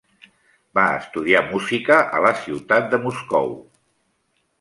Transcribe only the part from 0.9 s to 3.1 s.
estudiar música a la ciutat de